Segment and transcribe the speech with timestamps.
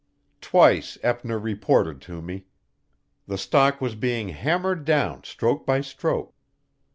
[0.41, 2.45] Twice Eppner reported to me.
[3.27, 6.33] The stock was being hammered down stroke by stroke.